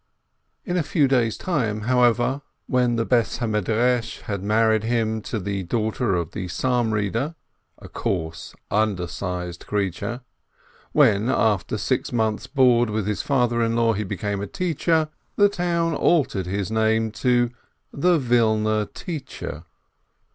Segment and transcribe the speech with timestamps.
[0.65, 5.39] In a few years' time, however, when the house of study had married him to
[5.39, 7.35] the daughter of the Psalm reader,
[7.77, 10.21] a coarse, undersized creature, and
[10.91, 15.49] when, after six months' "board" with his father in law, he became a teacher, the
[15.49, 17.51] town altered his name to
[17.93, 19.65] "the Wilner teacher."